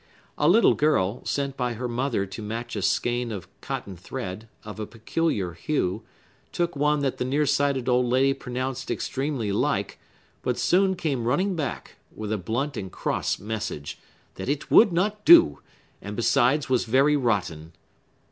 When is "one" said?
6.75-7.01